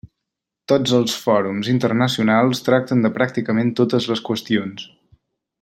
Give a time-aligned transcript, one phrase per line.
[0.71, 4.91] Tots els fòrums internacionals tracten de pràcticament totes les qüestions.